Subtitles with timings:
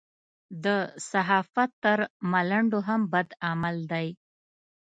[0.63, 0.65] د
[1.09, 1.99] صحافت تر
[2.31, 4.07] ملنډو هم بد عمل دی.